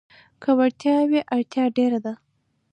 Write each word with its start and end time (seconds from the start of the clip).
که 0.41 0.49
وړتيا 0.57 0.97
وي، 1.09 1.21
اړتيا 1.35 1.65
ډېره 1.77 1.99
ده. 2.05 2.13